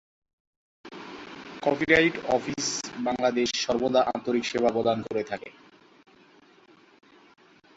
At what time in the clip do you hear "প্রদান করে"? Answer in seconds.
4.71-5.23